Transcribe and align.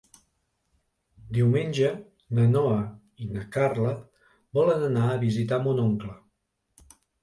Diumenge 1.37 1.91
na 2.39 2.47
Noa 2.55 2.81
i 3.27 3.31
na 3.37 3.47
Carla 3.59 3.95
volen 4.63 4.91
anar 4.93 5.09
a 5.15 5.23
visitar 5.31 5.65
mon 5.71 5.89
oncle. 5.89 6.21